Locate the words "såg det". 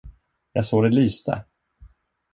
0.65-0.89